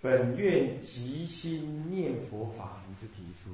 [0.00, 3.50] 本愿即心念佛法门之提出。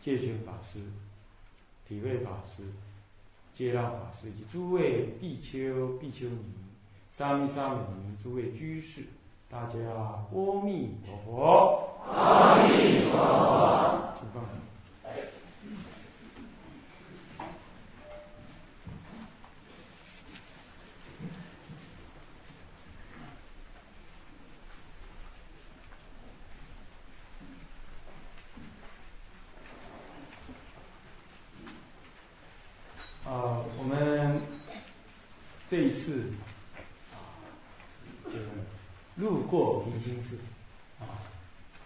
[0.00, 0.80] 戒君法师、
[1.86, 2.62] 体位法师、
[3.54, 6.44] 戒让法师以及诸位比丘、比丘尼、
[7.10, 9.04] 沙弥、沙弥尼、诸位居士，
[9.50, 10.26] 大家阿
[10.64, 12.02] 弥陀佛！
[12.10, 14.14] 阿弥陀佛！
[14.18, 14.42] 请放。
[33.24, 34.42] 啊，我们
[35.70, 36.24] 这一次
[37.12, 37.16] 啊，
[38.24, 38.44] 这个
[39.14, 40.36] 路过平心寺
[41.00, 41.06] 啊，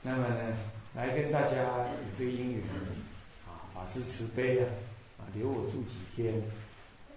[0.03, 0.57] 那么呢，
[1.07, 2.65] 来跟大家有这个因缘
[3.47, 4.67] 啊，法师慈悲啊，
[5.19, 6.43] 啊，留我住几天，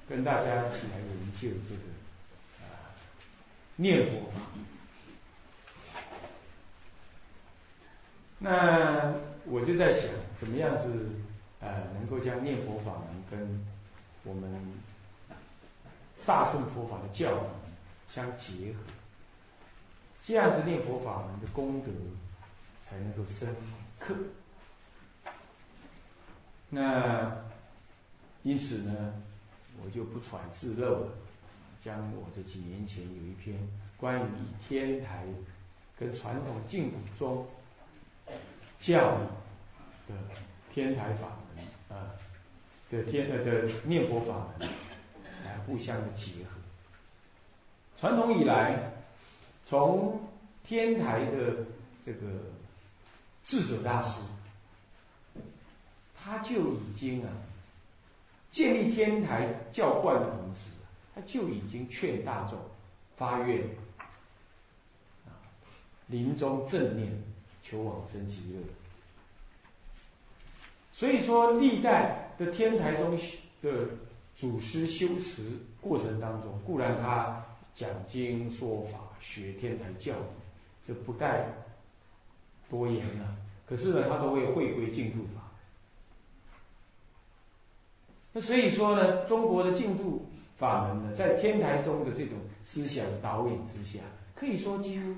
[0.07, 1.81] 跟大家一起来研究这个
[2.67, 2.93] 啊
[3.77, 4.41] 念佛法。
[8.37, 11.09] 那我就在想，怎么样子
[11.59, 13.65] 呃，能够将念佛法门跟
[14.23, 14.71] 我们
[16.27, 17.39] 大乘佛法的教义
[18.07, 18.79] 相结合，
[20.21, 21.87] 这样子念佛法门的功德
[22.83, 23.49] 才能够深
[23.99, 24.15] 课。
[26.69, 27.35] 那
[28.43, 29.13] 因此呢，
[29.83, 31.11] 我就不传自漏了，
[31.79, 33.57] 将我这几年前有一篇
[33.97, 34.29] 关于
[34.67, 35.25] 天台
[35.97, 37.47] 跟传统净土宗
[38.79, 40.15] 教义的
[40.73, 42.11] 天台法门啊。
[42.91, 44.67] 的天呃的念佛法门
[45.45, 46.59] 来互相的结合。
[47.99, 48.93] 传统以来，
[49.67, 50.19] 从
[50.63, 51.65] 天台的
[52.03, 52.19] 这个
[53.49, 54.19] 智者大师，
[56.15, 57.29] 他就已经啊
[58.51, 60.69] 建立天台教观的同时，
[61.15, 62.59] 他就已经劝大众
[63.17, 63.59] 发愿
[65.25, 65.33] 啊
[66.05, 67.11] 临终正念
[67.63, 68.61] 求往生极乐。
[70.93, 73.19] 所以说，历代的天台中
[73.63, 73.87] 的
[74.35, 75.41] 祖师修持
[75.81, 77.43] 过程当中，固然他
[77.73, 81.47] 讲经说法、学天台教义，这不带
[82.69, 83.35] 多言了。
[83.65, 85.41] 可是呢，他都会回归净土法。
[88.31, 90.25] 那所以说呢，中国的净土
[90.55, 93.99] 法门呢，在天台中的这种思想导引之下，
[94.35, 95.15] 可以说几乎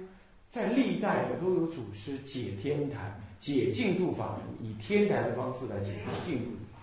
[0.49, 3.19] 在历代的都有祖师解天台。
[3.41, 6.77] 解净土法门，以天台的方式来解净土法。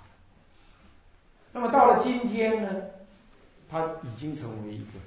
[1.53, 2.83] 那么到了今天呢，
[3.69, 4.99] 它已经成为一个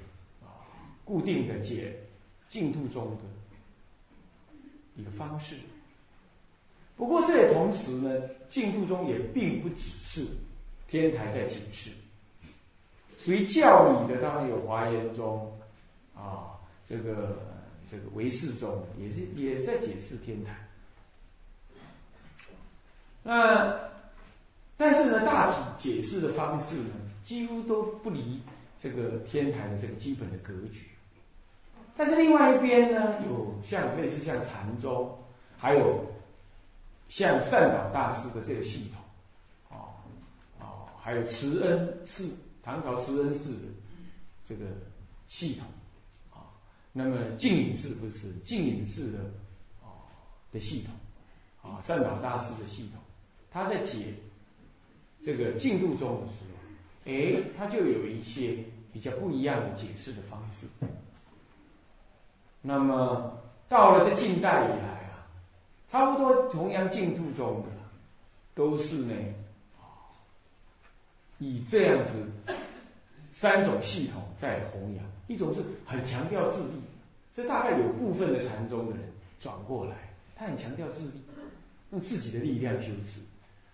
[0.46, 0.64] 啊
[1.04, 1.94] 固定的解
[2.48, 3.22] 净土中的
[4.96, 5.56] 一个方式。
[6.96, 8.10] 不过这也同时呢，
[8.48, 10.26] 净土中也并不只是
[10.88, 11.90] 天台在解释，
[13.18, 15.50] 属于教理的当然有华严宗
[16.14, 16.52] 啊，
[16.86, 17.38] 这个
[17.90, 20.54] 这个唯识宗也是也在解释天台。
[23.22, 23.74] 那，
[24.76, 26.90] 但是呢，大体解释的方式呢，
[27.24, 28.40] 几乎都不离
[28.78, 30.91] 这个天台的这个基本的格局。
[31.96, 35.16] 但是另外一边呢，有像类似像禅宗，
[35.58, 36.04] 还有
[37.08, 39.92] 像善导大师的这个系统，啊
[40.58, 42.30] 啊，还有慈恩寺，
[42.62, 43.68] 唐朝慈恩寺的
[44.48, 44.64] 这个
[45.28, 45.66] 系统，
[46.30, 46.48] 啊，
[46.92, 49.18] 那么净隐寺不是净隐寺的
[49.82, 49.92] 哦
[50.50, 53.00] 的系统，啊，善导大师的系统。
[53.50, 54.14] 他在解
[55.22, 56.62] 这个净度中的时候，
[57.04, 58.56] 哎，他就有一些
[58.90, 60.66] 比较不一样的解释的方式。
[62.62, 63.36] 那么
[63.68, 65.26] 到了这近代以来啊，
[65.90, 67.68] 差不多弘扬净度中的
[68.54, 69.14] 都是呢，
[71.38, 72.10] 以这样子
[73.32, 75.04] 三种系统在弘扬。
[75.26, 76.80] 一种是很强调自力，
[77.32, 79.00] 这大概有部分的禅宗的人
[79.40, 79.92] 转过来，
[80.36, 81.22] 他很强调自力，
[81.90, 83.20] 用自己的力量修持。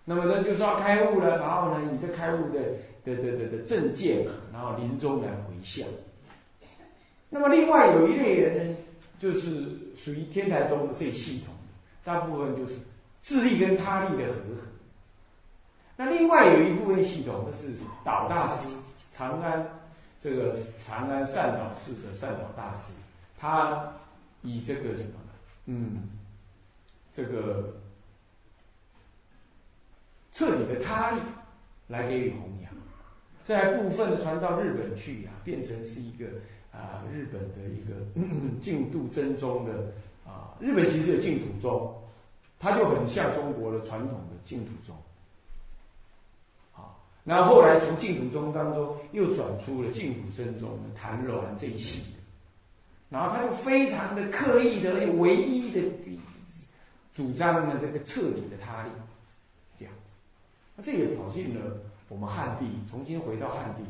[0.05, 2.59] 那么呢，就是要开悟了，然后呢，以这开悟的
[3.03, 5.85] 的的的的正见，然后临终来回向。
[7.29, 8.77] 那么另外有一类人呢，
[9.19, 11.73] 就是属于天台宗的这系统的，
[12.03, 12.79] 大部分就是
[13.21, 14.61] 自力跟他力的和合。
[15.95, 17.73] 那另外有一部分系统，是
[18.03, 18.67] 导大师
[19.15, 19.67] 长安
[20.21, 22.93] 这个长安善导寺的善导大师，
[23.37, 23.93] 他
[24.41, 25.11] 以这个什么，
[25.65, 26.09] 嗯，
[27.13, 27.75] 这个
[30.31, 31.21] 彻底的他力
[31.87, 32.71] 来给予弘扬，
[33.43, 36.25] 再部分传到日本去呀，变成是一个
[36.71, 37.95] 啊日本的一个
[38.61, 39.91] 净土真宗的
[40.25, 41.93] 啊，日本其实有净土宗，
[42.59, 44.95] 它就很像中国的传统的净土宗。
[47.25, 52.03] 然后后来从净土宗当中又转出了净土真宗的谭鸾这一系，
[53.07, 55.81] 然后他就非常的刻意的、唯一的
[57.13, 58.89] 主张呢这个彻底的他力，
[59.77, 59.93] 这样，
[60.75, 61.77] 那这也挑衅了
[62.07, 63.83] 我们汉地，重新回到汉地。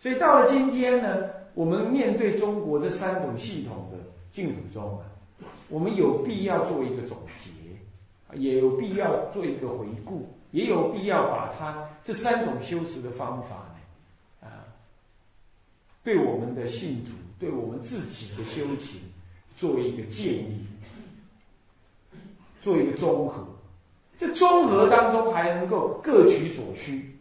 [0.00, 3.98] 所以到了今天呢，我们面对中国这三种系统的
[4.30, 5.04] 净土宗啊，
[5.68, 7.50] 我们有必要做一个总结，
[8.38, 10.28] 也有必要做一个回顾。
[10.52, 13.56] 也有必要把它这三种修持的方法
[14.40, 14.64] 呢，啊，
[16.02, 19.00] 对我们的信徒，对我们自己的修行，
[19.56, 20.64] 做一个建议，
[22.60, 23.44] 做一个综合。
[24.18, 27.15] 这综合当中还能够各取所需，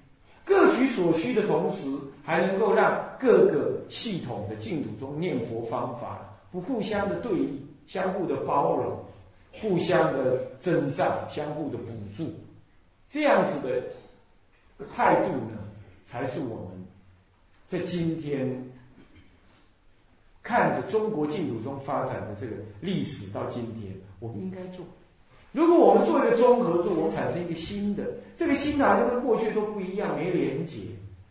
[0.46, 1.90] 各取所需的同时，
[2.24, 6.22] 还能够让各个系统的净土中念佛方法
[6.52, 9.04] 不互相的对立，相互的包容，
[9.60, 12.32] 互相的增上，相互的补助。
[13.10, 13.84] 这样子的
[14.96, 15.58] 态度呢，
[16.06, 16.86] 才是我们
[17.68, 18.72] 在今天
[20.44, 24.86] 看着中国净土中发展的这个历史到今天，我们应该做。
[25.56, 28.04] 如果我们做一个综合，做我们产生一个新的，
[28.36, 30.82] 这个新的就跟过去都不一样，没连结，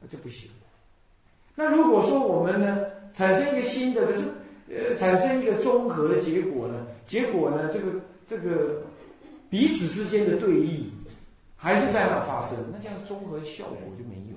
[0.00, 0.50] 那就不行。
[1.54, 4.22] 那如果说我们呢，产生一个新的，可是
[4.70, 8.82] 呃，产生一个综合的结果呢，结果呢，这个这个
[9.50, 10.90] 彼此之间的对立。
[11.56, 14.36] 还是在那发生，那这样综合效果就没有。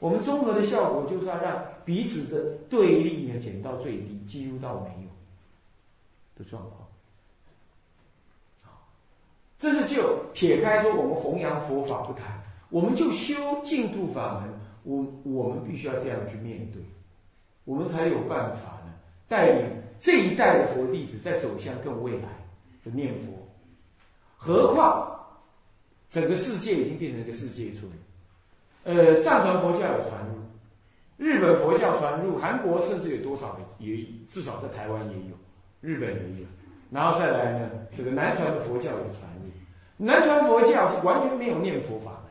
[0.00, 5.08] 我们综合的效果就是要让彼此的对立呢减到最低，几乎到没有
[6.36, 6.88] 的状况。
[9.60, 14.50] 这是就撇开说我们弘扬佛法不谈，我们就修净土法门，
[14.82, 16.82] 我我们必须要这样去面对，
[17.64, 18.92] 我们才有办法呢
[19.28, 19.66] 带领
[20.00, 22.28] 这一代的佛弟子在走向更未来
[22.82, 23.26] 的念佛。
[24.36, 25.16] 何况。
[26.12, 27.88] 整个世界已经变成一个世界村，
[28.82, 30.34] 呃，藏传佛教有传入，
[31.16, 35.36] 日本佛教传入，韩国甚至有多少的也至少在台湾也有，
[35.80, 36.46] 日本也有，
[36.90, 39.50] 然后再来呢，这个南传的佛教有传入，
[39.96, 42.30] 南传佛教是完全没有念佛法的，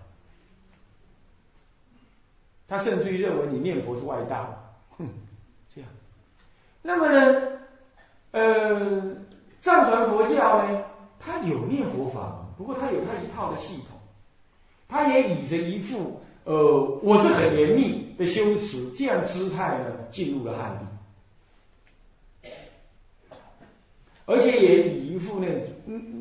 [2.67, 4.61] 他甚至于认为你念佛是外道，
[4.97, 5.07] 哼，
[5.73, 5.89] 这样，
[6.81, 7.41] 那么呢，
[8.31, 9.15] 呃，
[9.61, 10.83] 藏传佛教呢，
[11.19, 12.35] 它有念佛法。
[12.57, 13.97] 不过他有他一套的系统，
[14.89, 16.53] 他也以着一副呃
[17.01, 20.85] 我是很严密的修持这样姿态呢进入了汉地，
[24.29, 25.47] 而且也以一副那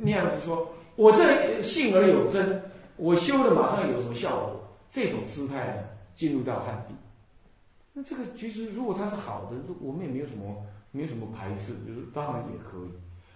[0.03, 0.67] 那样子说，
[0.97, 2.63] 我这信而有真，
[2.97, 4.61] 我修的马上有什么效果，
[4.91, 5.85] 这种姿态呢
[6.17, 6.95] 进入到汉地。
[7.93, 10.57] 那这个其实如果他是好的，我们也没有什么
[10.91, 12.91] 没有什么排斥，就是当然也可以。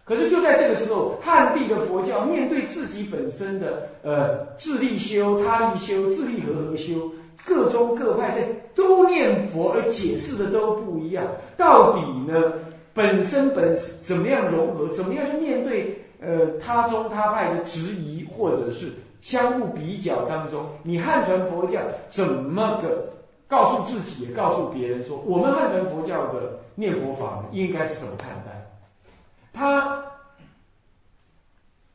[0.04, 7.12] 可是就在这个时候，汉地的佛教面对自己本身的呃自力修、他力修、自力和合修，
[7.44, 11.24] 各宗各派在都念佛，而解释的都不一样。
[11.56, 12.52] 到底呢，
[12.94, 14.88] 本身本怎么样融合？
[14.88, 21.80] 怎么样去面对呃他宗他派的质疑，或者是相互比较当中，你汉传佛教
[22.10, 23.08] 怎么个
[23.48, 28.66] 告诉自己，也告诉别人说，我们汉传佛教的念佛法应该是怎么看待？
[29.52, 30.02] 他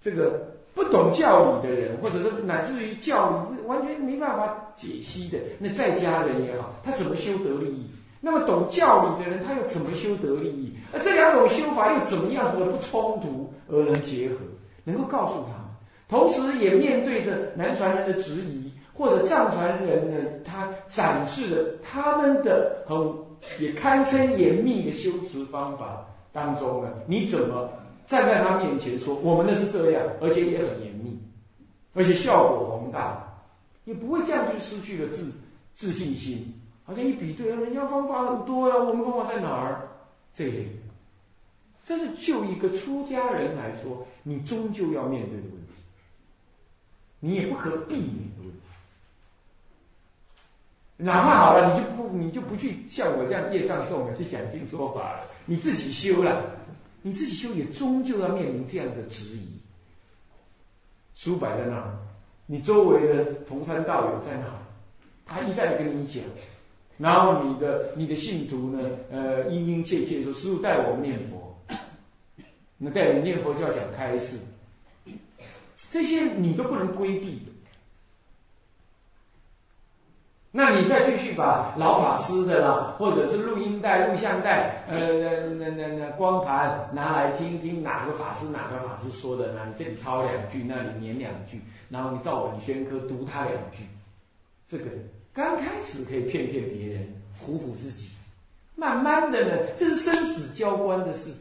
[0.01, 7.89] 这个不懂教理的人，或者是乃至于教理完全没办法解析的，那在家人也好，他怎么修得利益？
[8.20, 10.74] 那么懂教理的人，他又怎么修得利益？
[10.92, 14.38] 而这两种修法又怎么样和不冲突而能结合？
[14.84, 15.54] 能够告诉他，
[16.08, 22.98] 同时也面对着南传人的质疑，或者藏传人呢，他展示了他们的很
[23.60, 26.04] 也堪称严密的修持方法。
[26.34, 27.70] 当中呢，你怎么
[28.06, 31.20] 站在他面前说我们的是这样，而且也很严密，
[31.94, 33.28] 而且效果宏大，
[33.86, 35.32] 也不会这样就失去了自
[35.76, 36.54] 自信心。
[36.88, 39.89] 好像一比对，人家方法很多呀，我们方法在哪儿？
[40.34, 40.70] 这一点，
[41.84, 45.74] 这是就一个出家人来说，你终究要面对的问题，
[47.20, 48.60] 你也不可避免的问题。
[50.96, 56.51] 哪怕好了，你就不你就不去像我这样业障重的去讲经说法了，你自己修了，
[57.01, 59.60] 你自己修也终究要面临这样的质疑。
[61.15, 61.98] 书摆在那儿，
[62.46, 64.60] 你周围的同参道友在哪儿？
[65.25, 66.24] 他一再的跟你讲，
[66.98, 71.56] 然后你的你的信徒呢，呃，殷殷切切说：“师傅带我们念佛。”
[72.77, 74.38] 那带人念佛就要讲开示，
[75.89, 77.42] 这些你都不能规避。
[80.50, 93.84] 那你再继续把老法师的啦，或者是录音带、录像带，呃，那那那光盘拿来听听哪个法师哪个法师说的，那你这里抄两句，那里念两句，然后你照本宣科读他两句，
[94.68, 94.86] 这个
[95.38, 97.08] 刚开始可以骗骗别人，
[97.39, 98.10] 唬唬自己，
[98.74, 101.32] 慢慢的呢，这是生死交关的事。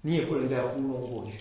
[0.00, 1.38] 你也不能再糊弄过去，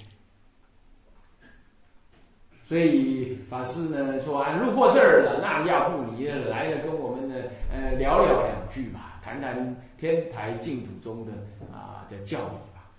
[2.68, 7.36] 所以法师呢说啊，路过这儿了，那要不你来了，跟我们呢
[7.72, 11.32] 呃聊聊两句吧，谈谈天台净土中的
[11.72, 12.92] 啊的教义吧。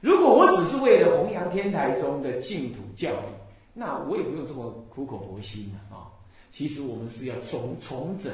[0.00, 3.34] 如果我只是为了弘扬天台中的净土教义，
[3.74, 6.06] 那我也不用这么苦口婆心了啊。
[6.50, 8.32] 其实我们是要重重整，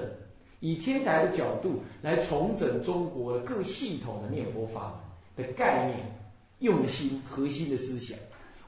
[0.61, 5.01] 以天台的角度来重整中国的各系统的念佛法
[5.37, 5.99] 门的概念。
[6.61, 8.19] 用心核心的思想，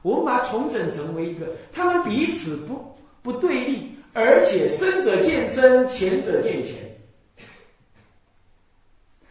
[0.03, 6.77] 我们把它重整成为一个，他们彼此不不对立，而且深者见深，浅者见浅。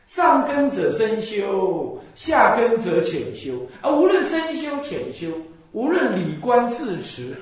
[0.07, 3.65] 上根者深修，下根者浅修。
[3.81, 5.29] 而无论深修浅修，
[5.71, 7.33] 无论理观事持，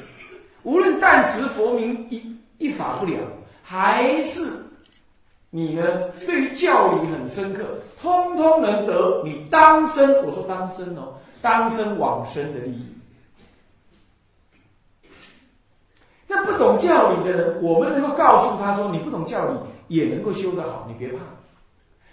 [0.64, 3.18] 无论但持佛名一一法不了，
[3.62, 4.50] 还是
[5.50, 5.82] 你呢？
[6.26, 7.64] 对于教理很深刻。
[8.00, 12.86] 通通能得你当生，我说当生哦，当生往生的利益。
[16.26, 19.58] 那不懂教理的人，我们能够告诉他说，你不懂教理
[19.88, 21.18] 也能够修得好，你别怕。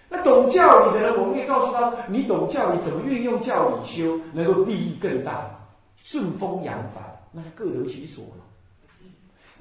[0.07, 5.49] 那懂教理的人，我们可以告诉他，你懂教理怎么运用教理修，能够利益更大，
[5.97, 8.42] 顺风扬帆，那就各得其所了。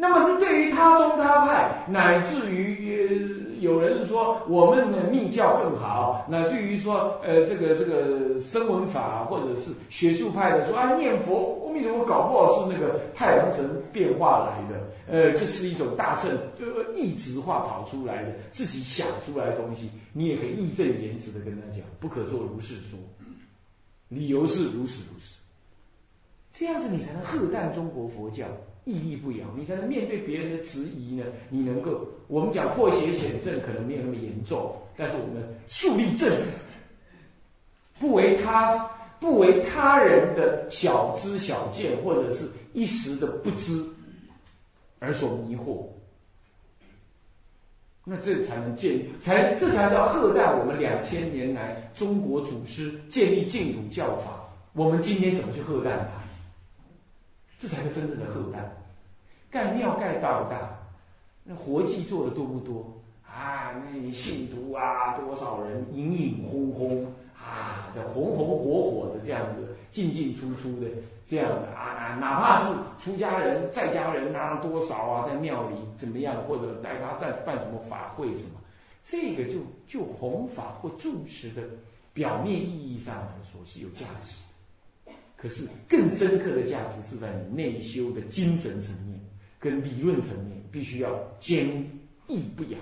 [0.02, 22.98] 那么，对于他宗他派，乃至于有人说我们的密教更好，乃至于说，呃，这个这个声闻法或者是学术派的说啊，念佛，阿弥陀佛，搞不好是那个太阳神变化来的，呃，这是一种大乘就意志化跑出来的，自己想出来的东西，你也可以义正言辞的跟他讲，不可做如是说，
[24.08, 25.36] 理由是如此如此，
[26.52, 28.44] 这样子你才能喝淡中国佛教。
[28.84, 31.24] 意义不一样，你才能面对别人的质疑呢。
[31.50, 36.28] 你能够，我们讲破邪显正可能没有那么严重，但是我们树立正，
[38.00, 43.84] 不为他不为他人的小知小见或者是一时的不知
[44.98, 45.86] 而所迷惑，
[48.04, 54.40] 那这才能建，才这才叫贺代我们两千年来中国祖师建立净土教法。
[54.72, 56.21] 我们今天怎么去贺代他？
[57.62, 58.58] 这才是真正的后代，
[59.48, 60.68] 盖庙盖大不大？
[61.44, 62.92] 那活计做的多不多？
[63.24, 67.06] 啊，那信徒啊，多少人隐隐轰轰
[67.38, 70.88] 啊，这红红火火的这样子进进出出的
[71.24, 78.60] 这样的啊，哪怕是出家人在家人啊，多少啊，在庙里怎么样，或者带他在办什么法会什么，
[79.04, 81.62] 这个就就弘法或住持的
[82.12, 84.41] 表面意义上来说是有价值。
[85.42, 89.20] 可是更深刻的价值是在你内修的精神层面
[89.58, 91.66] 跟理论层面，必须要坚
[92.28, 92.78] 毅不摇。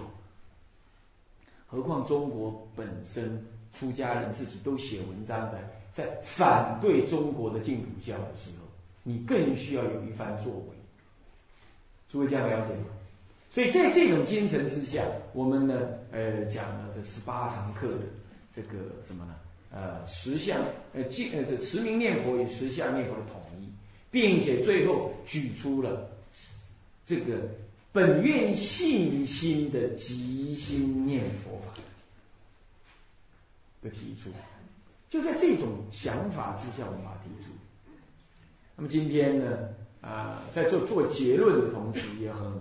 [1.67, 5.59] 何况中国本身出家人自己都写文章在
[5.91, 8.67] 在反对中国的净土教的时候，
[9.05, 10.77] 你更需要有一番作为。
[12.11, 12.87] 诸位这样了解吗？
[13.51, 15.03] 所以在这种精神之下，
[15.33, 18.01] 我们呢，呃，讲了这十八堂课的
[18.53, 19.35] 这个什么呢？
[19.73, 20.61] 呃，实相
[20.93, 23.69] 呃，记呃，这持名念佛与实相念佛的统一，
[24.11, 26.11] 并且最后举出了
[27.07, 27.49] 这个
[27.93, 31.81] 本愿信心的即心念佛法
[33.81, 34.29] 的提出，
[35.09, 37.53] 就在这种想法之下，我们把提出。
[38.75, 39.69] 那么今天呢，
[40.01, 42.53] 啊，在做做结论的同时，也很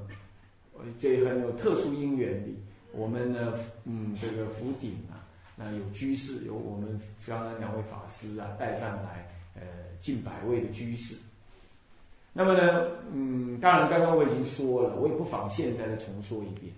[1.00, 2.50] 这很有特殊因缘的，
[2.92, 4.96] 我们呢，嗯，这个福鼎。
[5.62, 6.98] 那有居士，有我们
[7.28, 9.62] 刚刚两位法师啊带上来，呃，
[10.00, 11.18] 近百位的居士。
[12.32, 16.72] 那么呢，嗯，当然刚刚我已经说了，我也不妨现在再重说一遍。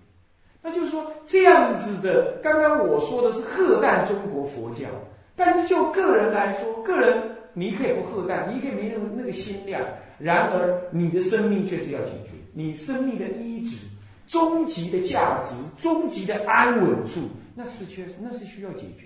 [0.63, 4.87] 那就是说，这样子的，刚刚我说的是喝淡中国佛教，
[5.35, 7.21] 但是就个人来说，个人
[7.53, 9.79] 你可以不喝淡，你可以没那么那个心量，
[10.17, 13.85] 然而你的生命却是要解决，你生命的医治、
[14.31, 17.27] 终极的价值、终极的安稳处。
[17.53, 19.05] 那是缺，那是需要解决，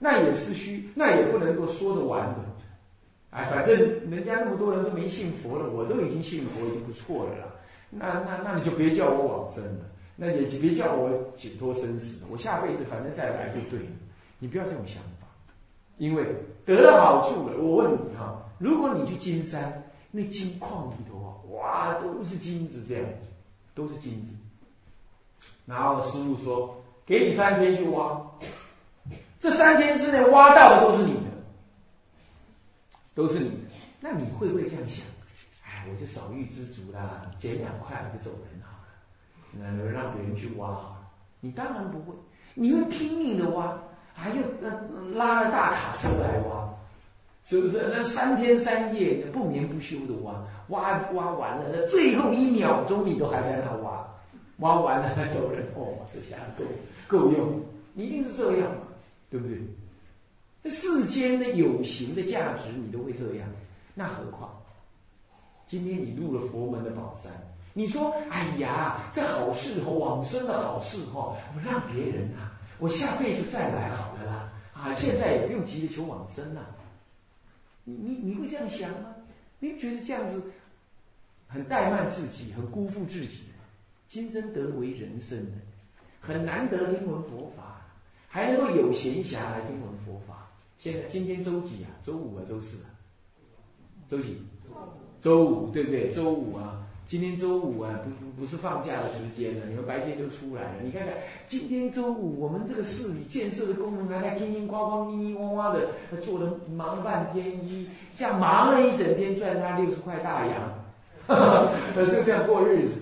[0.00, 2.40] 那也是需，那也不能够说着玩的，
[3.30, 3.78] 哎，反正
[4.10, 7.46] 人家那么多人都没信佛了，我都已经信佛，已经不错了啦。
[7.88, 9.84] 那那那你就别叫我往生了，
[10.16, 13.92] 那也别叫我解脱生死了，我下辈子反正再来就对了。
[14.40, 15.28] 你不要这种想法，
[15.98, 16.24] 因为
[16.66, 17.56] 得了好处了。
[17.58, 21.19] 我问你哈，如果你去金山，那金矿里头，
[21.60, 23.04] 哇，都是金子这样，
[23.74, 24.32] 都是金子。
[25.66, 28.20] 然后师傅说，给你三天去挖，
[29.38, 31.30] 这三天之内挖到的都是你的，
[33.14, 33.56] 都是你的。
[34.00, 35.06] 那你会不会这样想？
[35.64, 38.88] 哎，我就少欲知足啦，捡两块我就走人好了，
[39.52, 41.10] 那让别人去挖好了。
[41.40, 42.14] 你当然不会，
[42.54, 43.78] 你会拼命的挖，
[44.14, 44.36] 还要
[45.14, 46.69] 拉了大卡车来挖，
[47.42, 47.90] 是不是？
[47.92, 54.06] 那三天三夜不眠不休的挖，挖挖完了，那最后一秒钟你都还在那挖，
[54.58, 55.64] 挖完了走人。
[55.74, 56.64] 哦，这下够
[57.08, 57.60] 够用，
[57.92, 58.82] 你一定是这样嘛，
[59.30, 59.58] 对不对？
[60.62, 63.48] 那世间的有形的价值，你都会这样。
[63.94, 64.50] 那何况，
[65.66, 67.32] 今天你入了佛门的宝山，
[67.72, 76.60] 你说：“哎呀，这好事哦，往生的好事哦，我让别人啊，我下辈子再来好了啦，啊，现在也不用急着求往生了。”
[77.84, 79.14] 你你你会这样想吗？
[79.58, 80.42] 你觉得这样子
[81.48, 83.64] 很怠慢自己，很辜负自己吗？
[84.08, 85.58] 今生得为人生呢，
[86.20, 87.86] 很难得听闻佛法，
[88.28, 90.48] 还能够有闲暇来听闻佛法。
[90.78, 91.90] 现在今天周几啊？
[92.02, 92.42] 周五啊？
[92.48, 92.90] 周四啊？
[94.08, 94.38] 周几？
[95.20, 96.10] 周五，对不对？
[96.10, 100.68] 周五啊，今天周五啊，不不不是放假的时间了，你们白天就出来了。
[100.80, 101.12] 你看看，
[101.48, 113.00] 今天周五，我们这个市里建设的工人还在叮叮咣咣、叮叮咣咣的做的忙半天，一这样忙了一整天，赚他六十块大洋，就这样过日子。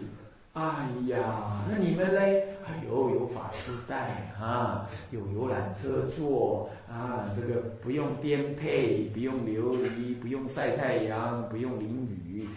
[0.54, 0.64] 哎
[1.08, 2.44] 呀，那你们嘞？
[2.64, 12.48] 哎呦，有法师带啊，有游览车坐啊，这个不用颠沛，不用流离，不用晒太阳，不用淋雨，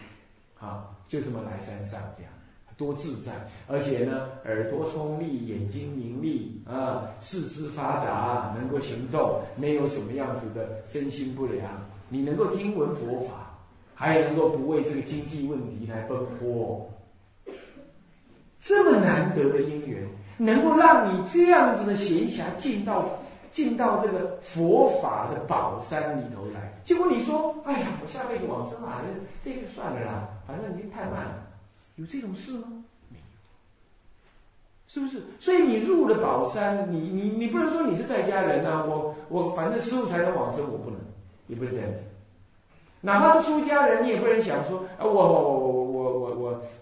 [0.62, 2.32] 啊，就这么来山上这样，
[2.78, 3.32] 多自在。
[3.68, 11.70] 而且呢，耳朵聪利，眼睛明利啊，四肢发达，能够行动，没有什么样子的身心不良。
[12.10, 13.58] 你能够听闻佛法，
[13.96, 16.88] 还能够不为这个经济问题来奔波。
[18.60, 23.10] 这么难得的因缘，能够让你这样子的闲暇进到
[23.52, 26.74] 进到这个佛法的宝山里头来。
[26.84, 29.02] 结果你说：“哎呀，我下辈子往生啊，
[29.44, 31.48] 这这个算了啦，反正已经太慢了。”
[31.98, 32.84] 有这种事吗？
[33.10, 33.24] 没有，
[34.88, 35.22] 是不是？
[35.40, 41.00] 所以你入了宝山，你你你不能说你是在家人呐，我我反正师傅才能往生，我不能，
[41.46, 42.00] 你不能这样讲。
[43.04, 45.81] 哪怕是出家人，你也不能想说：“啊，我我我我，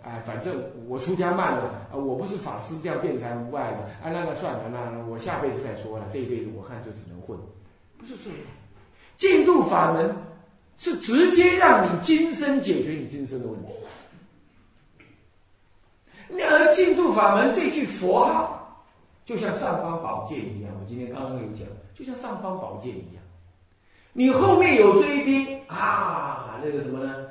[0.03, 0.55] 哎，反正
[0.87, 7.37] 我出家慢了，啊，我不是法师，这样辩才无碍的，啊，那那算了，那我下辈子再说了，这一辈子我看就只能混，
[7.97, 8.39] 不是这样。
[9.17, 10.15] 净度法门
[10.77, 13.71] 是直接让你今生解决你今生的问题。
[16.29, 18.85] 那净度法门这句佛号，
[19.25, 23.23] 就像尚方宝剑一样，我今天刚刚有讲，就像尚方宝剑一样。
[24.13, 27.27] 你后面有追兵啊，那个什么呢？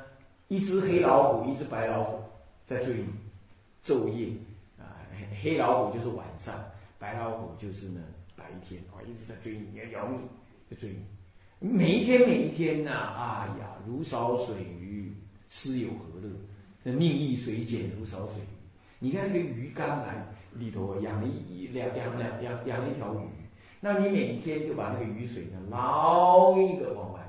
[0.47, 2.19] 一只黑老虎，一只白老虎
[2.69, 3.05] 在追你，
[3.83, 4.27] 昼夜
[4.77, 4.85] 啊，
[5.41, 6.53] 黑老虎就是晚上，
[6.99, 7.99] 白老虎就是呢
[8.35, 10.19] 白天啊，一直在追你，要咬你，
[10.69, 10.99] 在追你。
[11.67, 15.11] 每一天每一天呐，哎呀，如少水鱼，
[15.47, 16.29] 斯有何乐？
[16.83, 18.53] 那命亦水减如少水鱼。
[18.99, 23.27] 你看那个鱼缸啊里头养了一两两两养养了一条鱼。
[23.79, 27.19] 那你每天就把那个雨水呢捞一个往外，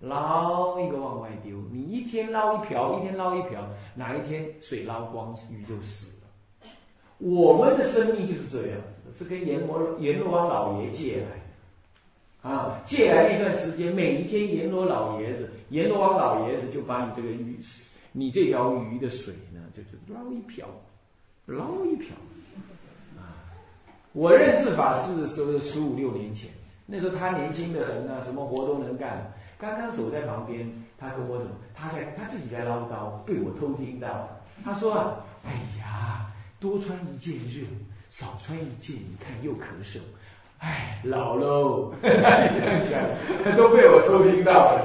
[0.00, 1.56] 捞一个往外丢。
[1.72, 6.70] 你一天捞一瓢，一天捞一瓢，哪一天水捞光，鱼就死了。
[7.18, 11.30] 我们的生命就是这样子的，是跟阎罗阎罗王老爷借来
[12.42, 17.58] 的啊，借来一段时间，每一天阎罗老爷子、阎罗王老爷子就把你这个鱼，
[18.12, 20.68] 你这条鱼的水呢，就就捞一瓢，
[21.46, 22.14] 捞一瓢。
[23.16, 23.34] 啊
[24.12, 26.50] 我认识法师的时候是十五六年前，
[26.86, 29.32] 那时候他年轻的很啊，什么活都能干。
[29.58, 31.52] 刚刚走在旁边，他跟我怎么？
[31.74, 34.28] 他在他自己在唠叨，被我偷听到。
[34.64, 37.66] 他说啊，哎呀，多穿一件热，
[38.08, 39.98] 少穿一件，你看又咳嗽。
[40.58, 44.84] 哎，老喽，他这样讲，都被我偷听到了。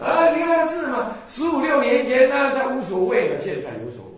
[0.00, 1.14] 啊，你看是吗？
[1.26, 4.12] 十五六年前呢，他无所谓了，现在有所谓。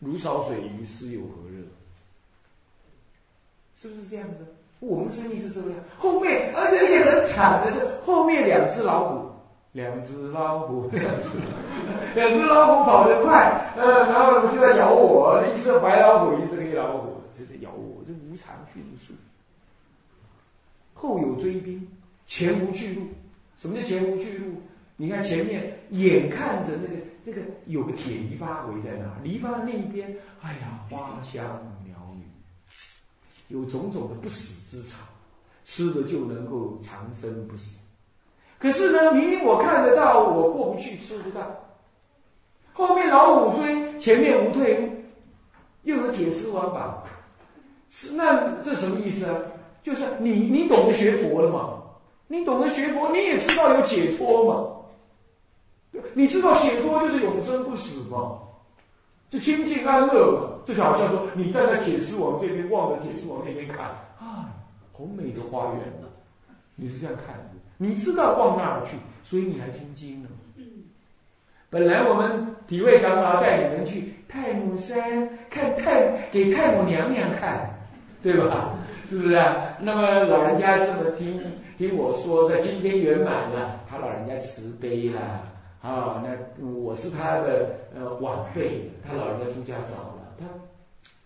[0.00, 1.62] 如少水鱼，斯有何热？
[3.74, 4.46] 是不是这样子？
[4.82, 5.70] 我们生意是这样。
[5.96, 9.30] 后面而且很惨的是，后面两只老虎，
[9.70, 10.90] 两只老虎，
[12.16, 15.40] 两只老虎跑得快，呃，然后就在咬我。
[15.56, 19.14] 一只白老虎，一只黑老虎，就在咬我，就无常迅速。
[20.94, 21.86] 后有追兵，
[22.26, 23.02] 前无去路。
[23.56, 24.60] 什么叫前无去路？
[24.96, 31.44] 你看前面，眼看着那个那个有个铁篱笆围在那，篱笆的那一边，哎呀，花香，
[33.52, 34.98] 有种种的不死之草，
[35.64, 37.78] 吃了就能够长生不死。
[38.58, 41.42] 可是呢，明明我看得到，我过不去，吃不到。
[42.72, 44.88] 后面老虎追，前面无退路，
[45.82, 47.04] 又有铁丝网绑。
[47.90, 49.36] 是那这什么意思啊？
[49.82, 51.82] 就是你你懂得学佛了吗？
[52.28, 56.00] 你懂得学佛，你也知道有解脱嘛？
[56.14, 58.38] 你知道解脱就是永生不死吗？
[59.32, 60.60] 就清净安乐嘛？
[60.66, 63.86] 就好像说你站在铁丝网这边，望着铁丝网那边看，
[64.18, 64.52] 啊，
[64.92, 66.06] 好美的花园呢。
[66.76, 67.44] 你是这样看的。
[67.78, 70.28] 你知道望那儿去，所以你还听经呢。
[71.70, 77.70] 本来我们体会长老带你们去太母山看太给太母娘娘看，
[78.22, 78.74] 对吧？
[79.08, 79.34] 是不是？
[79.80, 81.40] 那么老人家这么听
[81.78, 85.42] 听我说，在今天圆满了，他老人家慈悲了
[85.82, 86.24] 啊。
[86.24, 90.34] 那我是他的呃晚辈，他老人家出家早了。
[90.38, 90.46] 他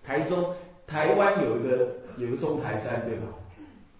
[0.07, 0.53] 台中
[0.87, 1.89] 台湾有一个
[2.19, 3.27] 有个中台山，对吧？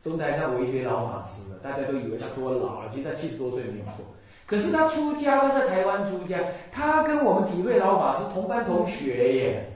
[0.03, 4.05] 中台山为学老法师，大家都以为他多老，其实他七十多岁没有错。
[4.47, 6.39] 可是他出家，他在台湾出家，
[6.71, 9.73] 他跟我们体会老法师同班同学耶，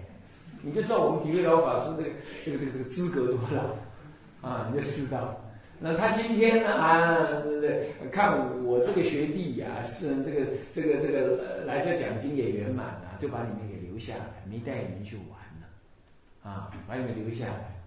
[0.63, 2.11] 你就知道我们体会老法师这个
[2.45, 5.40] 这个这个这个资格多老啊，你就知道。
[5.83, 7.89] 那他今天呢啊，对不对？
[8.13, 17.81] 看我这个学弟呀，是这个这个这个来这奖金也圆满了，就把你们给留下来，没带你们去玩了，啊，把你们留下来。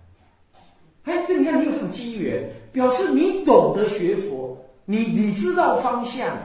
[1.04, 6.36] 哎，这你看，你有什么机缘，表示你懂得学佛，你你知道方向。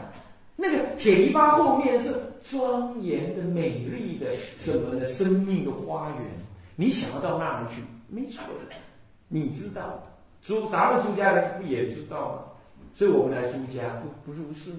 [0.61, 2.13] 那个铁篱笆后面是
[2.51, 4.27] 庄严的、美丽的
[4.59, 6.19] 什么的生命的花园，
[6.75, 8.75] 你想要到那儿去，没错的。
[9.29, 10.05] 你知道，
[10.55, 12.39] 出咱们出家人不也知道吗？
[12.95, 14.79] 所以我们来出家，不不如是吗？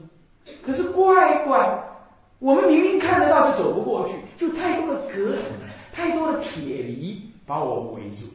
[0.64, 1.80] 可是乖乖，
[2.40, 5.40] 我们明明看得到，就走不过去，就太多的隔阂，
[5.94, 8.26] 太多的铁篱把我们围住。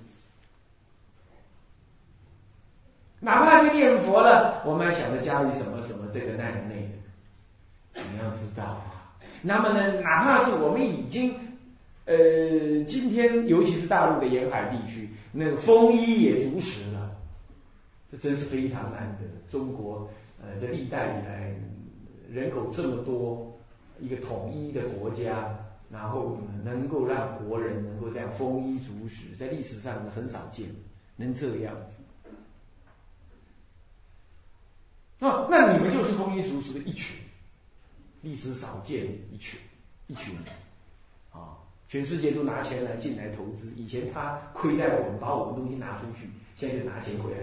[3.18, 9.16] 哪怕去念佛了，我们还想着家里什么什么这个那个那个，你要知道啊。
[9.42, 11.34] 那么呢，哪怕是我们已经，
[12.04, 12.16] 呃，
[12.86, 17.03] 今天尤其是大陆的沿海地区，那个丰衣也足食了，
[18.18, 19.24] 真是非常难得。
[19.50, 20.08] 中国
[20.42, 21.54] 呃，这历代以来
[22.30, 23.58] 人口这么多，
[23.98, 25.56] 一个统一的国家，
[25.90, 30.68] 然后能够让国人能够这样丰衣足食，在历史上很少见，
[31.16, 32.00] 能这样子。
[35.24, 37.16] 啊，那你们就是丰衣足食的一群，
[38.20, 39.58] 历史少见一群，
[40.08, 40.44] 一群人，
[41.30, 41.56] 啊，
[41.88, 43.72] 全世界都拿钱来进来投资。
[43.76, 47.38] 以前他亏待我们，把我们东西拿出去，现在就拿钱回来。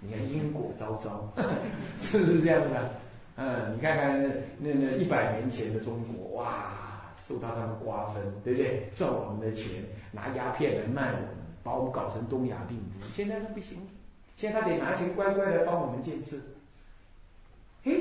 [0.00, 1.32] 你看因果昭昭，
[2.00, 2.90] 是不是这样子的？
[3.36, 8.88] 嗯，你看看那那那一百年前的中国，哇，受到他们瓜分，对不对？
[8.96, 9.82] 赚我们的钱，
[10.12, 11.28] 拿鸦片来卖我们，
[11.62, 13.06] 把我们搞成东亚病夫。
[13.14, 13.78] 现在他不行，
[14.36, 16.36] 现在他得拿钱乖乖的帮我们建设。
[17.84, 17.92] 哎，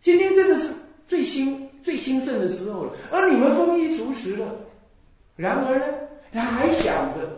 [0.00, 0.72] 今天真的是
[1.06, 4.54] 最兴最兴盛的时候了，而你们丰衣足食了。
[5.36, 5.86] 然而呢，
[6.32, 7.28] 他还想着，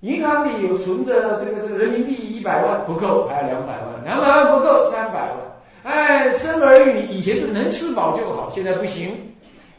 [0.00, 5.36] 银行里有存着这个这个人民币一百万不够，还有两百万，两百万不够，三百万。
[5.82, 9.34] 哎，生儿育女以前是能吃饱就好，现在不行。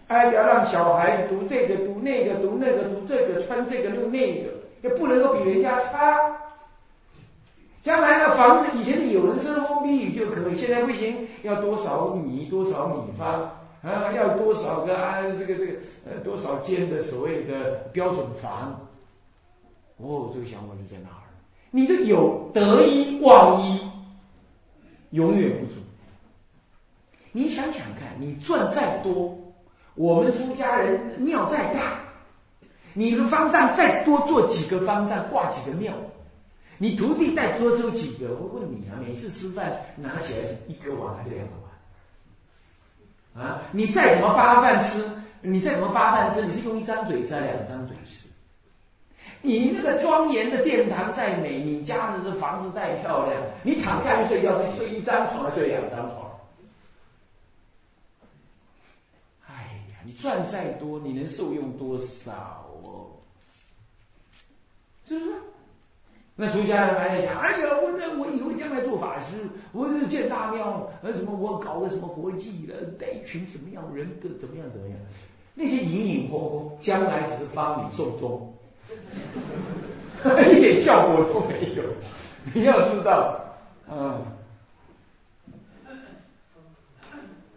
[0.07, 4.49] 哎，要让小孩子读这个读那个读那个读这个穿这个用那个，
[4.83, 6.19] 也不能够比人家差。
[7.81, 13.49] 将来的房子以前是有人遮风避雨就可以，现在不行，要多少米多少米方
[13.81, 14.11] 啊？
[14.15, 15.23] 要多少个啊？
[15.23, 15.73] 这个这个
[16.05, 18.79] 呃多少间的所谓的标准房？
[20.01, 21.15] 哦，这个想法就在那儿。
[21.69, 23.79] 你的有得一忘一，
[25.11, 25.79] 永远不足。
[27.31, 29.37] 你想想看，你赚再多，
[29.95, 31.99] 我们出家人庙再大，
[32.93, 35.93] 你的方丈再多做几个方丈，挂几个庙。
[36.77, 38.35] 你徒弟带多出几个？
[38.35, 41.53] 我问你啊，每次吃饭拿起来是一个碗还是两个
[43.35, 43.45] 碗？
[43.47, 45.09] 啊，你再怎么扒饭吃，
[45.41, 48.20] 你再怎么扒饭吃，你是用一张嘴吃还是两张嘴吃？
[49.41, 56.31] 你那个庄严的殿堂再美，你家的这房子再漂亮，你躺下去睡觉是睡一张床睡两张床？
[59.47, 59.53] 哎
[59.89, 62.31] 呀，你赚再多，你能受用多少
[62.83, 63.09] 哦？
[65.07, 65.31] 是不是？
[66.35, 74.97] 那出家人还在想，哎呀，我那我以后将来做法师，我建大庙，呃，什么我搞个什么活计了，带一群什么样人的，怎么样怎么样？
[75.53, 78.50] 那些隐隐轰轰，将来只是帮你送终，
[80.51, 81.83] 一点效果都没有。
[82.53, 83.39] 你要知道，
[83.91, 84.21] 嗯，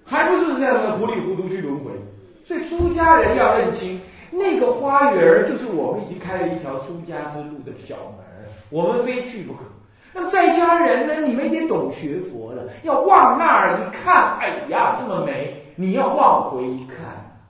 [0.04, 1.90] 还不是这样的糊里糊涂去轮回。
[2.44, 8.24] 所以出家人要认清，那个花园就是我们已经开了一条出家之路的小门，
[8.68, 9.60] 我们非去不可。
[10.12, 11.26] 那在家人呢？
[11.26, 15.60] 你们也懂学佛了，要往那儿一看，哎呀，这么美！
[15.74, 17.40] 你要往回一看，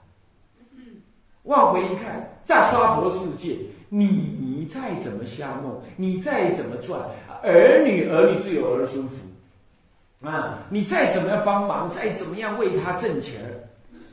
[1.43, 3.55] 往回一看，在娑婆世界，
[3.97, 4.05] 你
[4.41, 6.99] 你再怎么瞎弄，你再怎么赚，
[7.41, 9.15] 儿女儿女自有儿孙福
[10.27, 10.59] 啊！
[10.69, 13.41] 你再怎么样帮忙，再怎么样为他挣钱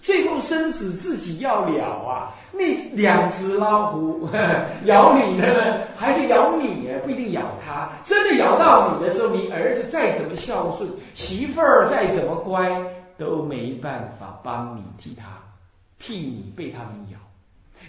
[0.00, 2.32] 最后生死自己要了啊！
[2.52, 2.64] 那
[2.94, 4.28] 两只老虎
[4.84, 6.88] 咬你呢，还是咬你？
[7.02, 7.90] 不一定咬他。
[8.04, 12.70] 真的咬到你的时候，你儿子再怎么孝顺，媳妇儿再怎么乖，
[13.18, 15.24] 都没办法帮你替他，
[15.98, 17.18] 替你被他们咬。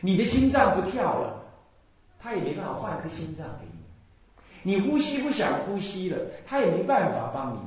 [0.02, 1.43] 你的心脏不跳了，
[2.24, 3.74] 他也没办法换一颗心脏给你。
[4.64, 7.60] 你呼吸不想呼吸了，他也没办法帮你。